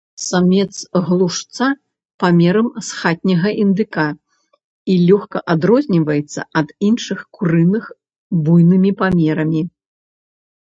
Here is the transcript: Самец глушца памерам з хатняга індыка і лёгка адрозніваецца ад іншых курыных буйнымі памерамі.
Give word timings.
Самец 0.27 0.73
глушца 1.09 1.65
памерам 2.23 2.67
з 2.87 3.01
хатняга 3.01 3.51
індыка 3.65 4.05
і 4.95 4.95
лёгка 5.11 5.43
адрозніваецца 5.55 6.47
ад 6.63 6.73
іншых 6.89 7.19
курыных 7.39 7.83
буйнымі 8.49 8.91
памерамі. 9.05 9.61